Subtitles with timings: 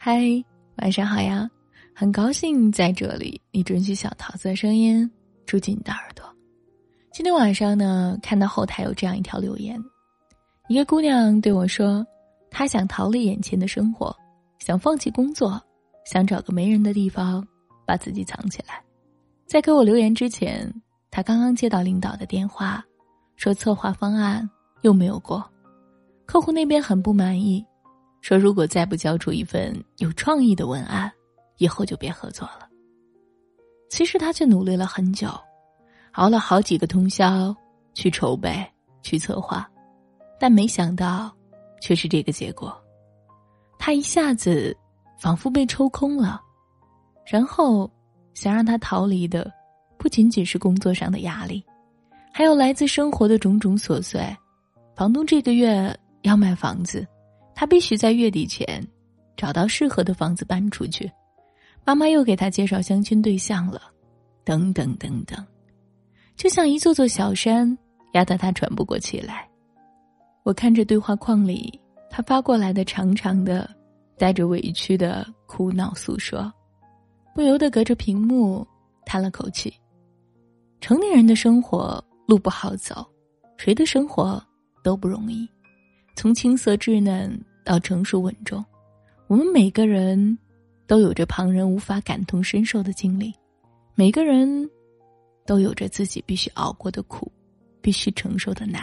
[0.00, 0.22] 嗨，
[0.76, 1.50] 晚上好呀！
[1.92, 5.10] 很高兴在这里，你准许小桃子的声音
[5.44, 6.24] 住进你的耳朵。
[7.12, 9.76] 今天晚上呢，看到后台有这样一条留言，
[10.68, 12.06] 一个姑娘对我说，
[12.48, 14.16] 她想逃离眼前的生活，
[14.60, 15.60] 想放弃工作，
[16.06, 17.44] 想找个没人的地方
[17.84, 18.80] 把自己藏起来。
[19.46, 20.72] 在给我留言之前，
[21.10, 22.84] 她刚刚接到领导的电话，
[23.34, 24.48] 说策划方案
[24.82, 25.44] 又没有过，
[26.24, 27.66] 客户那边很不满意。
[28.20, 31.10] 说：“如果再不交出一份有创意的文案，
[31.56, 32.68] 以后就别合作了。”
[33.88, 35.28] 其实他却努力了很久，
[36.12, 37.54] 熬了好几个通宵
[37.94, 38.64] 去筹备、
[39.02, 39.68] 去策划，
[40.38, 41.34] 但没想到
[41.80, 42.76] 却是这个结果。
[43.78, 44.76] 他一下子
[45.18, 46.40] 仿佛被抽空了，
[47.24, 47.90] 然后
[48.34, 49.50] 想让他逃离的
[49.96, 51.64] 不仅仅是工作上的压力，
[52.32, 54.20] 还有来自生活的种种琐碎。
[54.94, 57.06] 房东这个月要卖房子。
[57.58, 58.86] 他必须在月底前
[59.36, 61.10] 找到适合的房子搬出去，
[61.84, 63.82] 妈妈又给他介绍相亲对象了，
[64.44, 65.44] 等等等等，
[66.36, 67.76] 就像一座座小山
[68.12, 69.44] 压得他喘不过气来。
[70.44, 73.68] 我看着对话框里他发过来的长长的、
[74.16, 76.52] 带着委屈的哭闹诉说，
[77.34, 78.64] 不由得隔着屏幕
[79.04, 79.74] 叹了口气。
[80.80, 83.04] 成年人的生活路不好走，
[83.56, 84.40] 谁的生活
[84.84, 85.44] 都不容易，
[86.14, 87.36] 从青涩稚嫩。
[87.68, 88.64] 到成熟稳重，
[89.26, 90.38] 我们每个人
[90.86, 93.30] 都有着旁人无法感同身受的经历，
[93.94, 94.66] 每个人
[95.44, 97.30] 都有着自己必须熬过的苦，
[97.82, 98.82] 必须承受的难。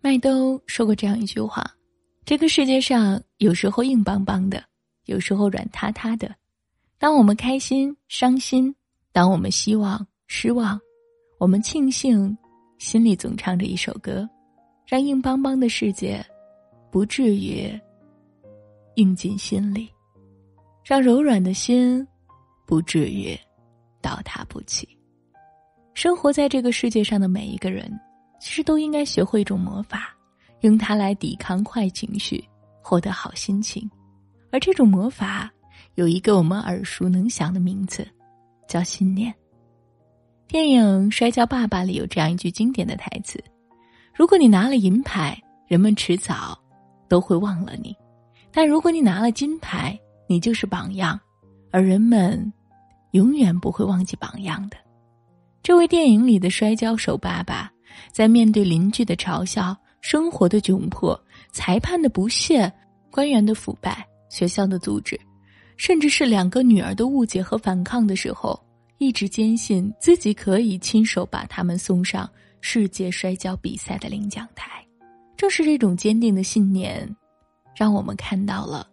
[0.00, 1.64] 麦兜说过这样一句话：
[2.24, 4.60] 这个世界上有时候硬邦邦的，
[5.04, 6.34] 有时候软塌塌的。
[6.98, 8.74] 当我们开心、伤心；
[9.12, 10.80] 当我们希望、失望，
[11.38, 12.36] 我们庆幸，
[12.78, 14.28] 心里总唱着一首歌，
[14.84, 16.20] 让硬邦邦的世界。
[16.90, 17.70] 不至于
[18.94, 19.88] 硬进心里，
[20.84, 22.06] 让柔软的心
[22.66, 23.38] 不至于
[24.00, 24.88] 倒塌不起。
[25.94, 27.90] 生活在这个世界上的每一个人，
[28.40, 30.16] 其实都应该学会一种魔法，
[30.60, 32.42] 用它来抵抗坏情绪，
[32.82, 33.88] 获得好心情。
[34.50, 35.52] 而这种魔法
[35.96, 38.06] 有一个我们耳熟能详的名字，
[38.66, 39.34] 叫信念。
[40.46, 43.42] 电影《摔跤爸爸》里有这样一句经典的台词
[44.14, 46.58] ：“如果你拿了银牌，人们迟早。”
[47.08, 47.96] 都会忘了你，
[48.52, 49.98] 但如果你拿了金牌，
[50.28, 51.18] 你就是榜样，
[51.70, 52.52] 而人们
[53.12, 54.76] 永远不会忘记榜样的。
[55.62, 57.70] 这位电影里的摔跤手爸爸，
[58.12, 61.18] 在面对邻居的嘲笑、生活的窘迫、
[61.50, 62.72] 裁判的不屑、
[63.10, 65.18] 官员的腐败、学校的阻止，
[65.76, 68.58] 甚至是两个女儿的误解和反抗的时候，
[68.98, 72.28] 一直坚信自己可以亲手把他们送上
[72.60, 74.84] 世界摔跤比赛的领奖台。
[75.38, 77.08] 正是这种坚定的信念，
[77.76, 78.84] 让我们看到了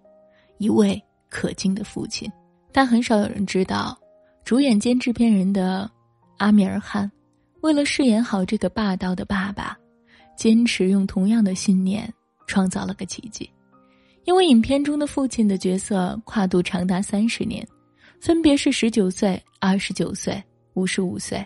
[0.60, 2.32] 一位可敬的父亲。
[2.72, 3.98] 但很少有人知道，
[4.44, 5.90] 主演兼制片人的
[6.38, 7.12] 阿米尔汗，
[7.62, 9.76] 为了饰演好这个霸道的爸爸，
[10.38, 12.14] 坚持用同样的信念
[12.46, 13.50] 创造了个奇迹。
[14.26, 17.68] 因为影片中的父亲的角色跨度长达三十年，
[18.22, 20.44] 分别是十九岁、二十九岁、
[20.76, 21.44] 五十五岁，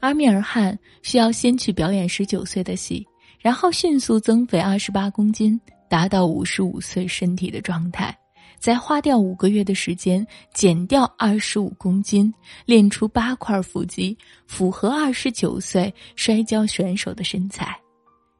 [0.00, 3.06] 阿米尔汗需要先去表演十九岁的戏。
[3.42, 8.16] 然后迅速增肥二十八公斤，达到五十五岁身体的状态，
[8.58, 12.32] 再花掉五个月的时间减掉二十五公斤，
[12.64, 14.16] 练出八块腹肌，
[14.46, 17.76] 符合二十九岁摔跤选手的身材。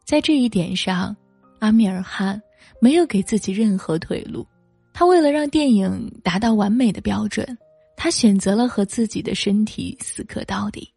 [0.04, 1.14] 在这一点上，
[1.58, 2.40] 阿米尔汗
[2.80, 4.46] 没有给自己任何退路。
[4.94, 7.58] 他为了让电影达到完美的标准，
[7.96, 10.88] 他选择了和自己的身体死磕到底。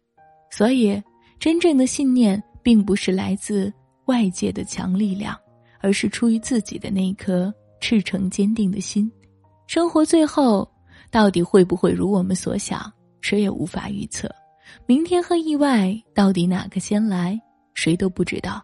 [0.50, 1.02] 所以，
[1.40, 3.72] 真正的信念并不是来自。
[4.06, 5.38] 外界的强力量，
[5.80, 9.10] 而是出于自己的那颗赤诚坚定的心。
[9.66, 10.68] 生活最后
[11.10, 14.28] 到底会不会如我们所想，谁也无法预测。
[14.86, 17.40] 明天和意外到底哪个先来，
[17.74, 18.62] 谁都不知道。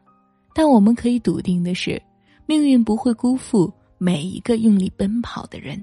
[0.54, 2.00] 但我们可以笃定的是，
[2.47, 5.82] 命运不会辜负每一个用力奔跑的人。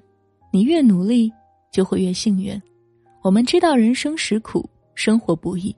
[0.52, 1.31] 你越努力，
[1.72, 2.62] 就会越幸运。
[3.22, 5.75] 我们知道人生实苦，生活不易，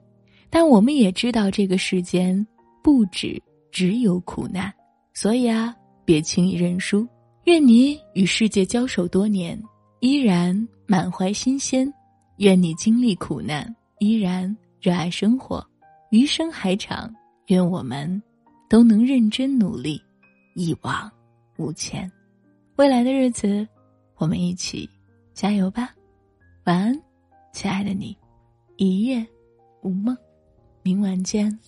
[0.50, 2.46] 但我们也知道这个世间
[2.82, 3.42] 不止。
[3.72, 4.72] 只有苦难，
[5.14, 5.74] 所以啊，
[6.04, 7.08] 别轻易认输。
[7.44, 9.60] 愿你与世界交手多年，
[10.00, 11.90] 依然满怀新鲜；
[12.36, 15.66] 愿你经历苦难，依然热爱生活。
[16.10, 17.12] 余生还长，
[17.46, 18.22] 愿我们
[18.68, 20.00] 都能认真努力，
[20.54, 21.10] 一往
[21.56, 22.08] 无前。
[22.76, 23.66] 未来的日子，
[24.16, 24.88] 我们一起
[25.32, 25.94] 加油吧！
[26.64, 27.02] 晚安，
[27.52, 28.16] 亲爱的你，
[28.76, 29.26] 一夜
[29.82, 30.16] 无梦，
[30.82, 31.58] 明晚见。